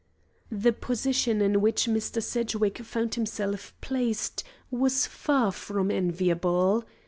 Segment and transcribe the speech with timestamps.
[0.51, 2.23] The position in which Mr.
[2.23, 6.83] Sedgwick found himself placed was far from enviable.